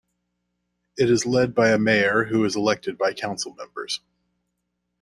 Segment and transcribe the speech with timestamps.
[0.97, 4.01] It is led by a mayor, who is elected by council members.